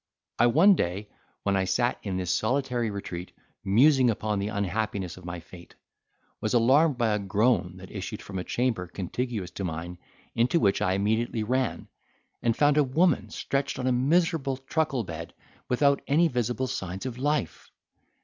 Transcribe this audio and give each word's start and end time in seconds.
I 0.39 0.47
one 0.47 0.73
day, 0.73 1.09
when 1.43 1.55
I 1.55 1.65
sat 1.65 1.99
in 2.01 2.17
this 2.17 2.31
solitary 2.31 2.89
retreat 2.89 3.33
musing 3.63 4.09
upon 4.09 4.39
the 4.39 4.47
unhappiness 4.47 5.15
of 5.15 5.25
my 5.25 5.39
fate, 5.39 5.75
was 6.41 6.55
alarmed 6.55 6.97
by 6.97 7.09
a 7.13 7.19
groan 7.19 7.77
that 7.77 7.91
issued 7.91 8.19
from 8.19 8.39
a 8.39 8.43
chamber 8.43 8.87
contiguous 8.87 9.51
to 9.51 9.63
mine, 9.63 9.99
into 10.33 10.59
which 10.59 10.81
I 10.81 10.93
immediately 10.93 11.43
ran, 11.43 11.87
and 12.41 12.57
found 12.57 12.77
a 12.77 12.83
woman 12.83 13.29
stretched 13.29 13.77
on 13.77 13.85
a 13.85 13.91
miserable 13.91 14.57
truckle 14.57 15.03
bed, 15.03 15.35
without 15.69 16.01
any 16.07 16.27
visible 16.27 16.65
signs 16.65 17.05
of 17.05 17.19
life. 17.19 17.69